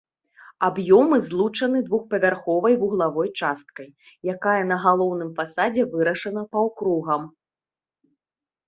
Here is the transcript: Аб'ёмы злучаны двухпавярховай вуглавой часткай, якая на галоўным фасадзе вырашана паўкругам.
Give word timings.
Аб'ёмы 0.67 1.15
злучаны 1.27 1.79
двухпавярховай 1.89 2.77
вуглавой 2.85 3.29
часткай, 3.43 3.89
якая 4.35 4.59
на 4.71 4.77
галоўным 4.87 5.29
фасадзе 5.41 5.83
вырашана 5.95 6.41
паўкругам. 6.57 7.21